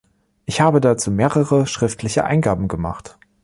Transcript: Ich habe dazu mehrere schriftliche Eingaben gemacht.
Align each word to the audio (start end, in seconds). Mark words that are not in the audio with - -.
Ich 0.47 0.61
habe 0.61 0.81
dazu 0.81 1.11
mehrere 1.11 1.67
schriftliche 1.67 2.23
Eingaben 2.25 2.67
gemacht. 2.67 3.19